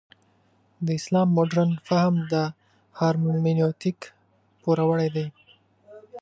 [0.85, 2.33] د اسلام مډرن فهم د
[2.99, 3.99] هرمنوتیک
[4.61, 5.27] پوروړی دی.